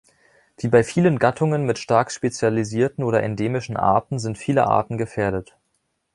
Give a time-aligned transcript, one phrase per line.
[0.57, 5.55] Wie bei vielen Gattungen mit stark spezialisierten oder endemischen Arten sind viele Arten gefährdet.